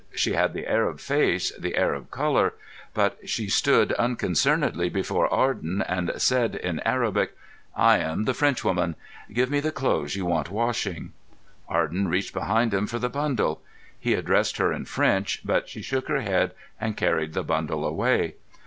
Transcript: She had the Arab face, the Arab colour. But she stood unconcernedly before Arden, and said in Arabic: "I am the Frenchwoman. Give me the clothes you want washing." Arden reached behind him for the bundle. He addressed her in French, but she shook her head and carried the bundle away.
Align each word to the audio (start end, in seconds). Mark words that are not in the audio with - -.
She 0.15 0.33
had 0.33 0.53
the 0.55 0.67
Arab 0.67 0.99
face, 0.99 1.51
the 1.59 1.75
Arab 1.77 2.09
colour. 2.09 2.55
But 2.95 3.19
she 3.29 3.49
stood 3.49 3.91
unconcernedly 3.99 4.89
before 4.89 5.31
Arden, 5.31 5.83
and 5.83 6.11
said 6.17 6.55
in 6.55 6.79
Arabic: 6.79 7.37
"I 7.75 7.99
am 7.99 8.25
the 8.25 8.33
Frenchwoman. 8.33 8.95
Give 9.31 9.51
me 9.51 9.59
the 9.59 9.71
clothes 9.71 10.15
you 10.15 10.25
want 10.25 10.49
washing." 10.49 11.13
Arden 11.69 12.07
reached 12.07 12.33
behind 12.33 12.73
him 12.73 12.87
for 12.87 12.97
the 12.97 13.09
bundle. 13.09 13.61
He 13.99 14.15
addressed 14.15 14.57
her 14.57 14.73
in 14.73 14.85
French, 14.85 15.41
but 15.45 15.69
she 15.69 15.83
shook 15.83 16.07
her 16.07 16.21
head 16.21 16.53
and 16.79 16.97
carried 16.97 17.33
the 17.33 17.43
bundle 17.43 17.85
away. 17.85 18.33